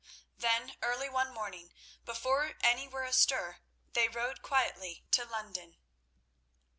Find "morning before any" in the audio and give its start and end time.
1.31-2.87